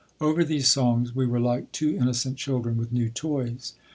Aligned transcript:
Over 0.19 0.43
these 0.43 0.67
songs 0.67 1.13
we 1.13 1.27
were 1.27 1.39
like 1.39 1.71
two 1.71 1.95
innocent 1.95 2.35
children 2.37 2.75
with 2.75 2.91
new 2.91 3.07
toys. 3.09 3.75